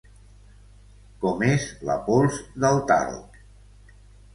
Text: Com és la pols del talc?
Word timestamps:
Com 1.25 1.45
és 1.49 1.67
la 1.91 2.01
pols 2.11 2.43
del 2.67 2.85
talc? 2.95 3.43